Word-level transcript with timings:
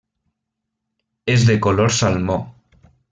És 1.33 1.45
de 1.51 1.57
color 1.67 1.93
salmó. 1.99 2.39